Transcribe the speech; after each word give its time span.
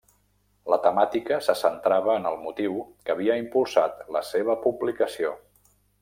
La 0.73 0.77
temàtica 0.85 1.35
se 1.47 1.55
centrava 1.59 2.15
en 2.21 2.25
el 2.31 2.39
motiu 2.47 2.79
que 3.09 3.15
havia 3.17 3.35
impulsat 3.45 4.01
la 4.19 4.23
seva 4.35 4.57
publicació. 4.69 5.35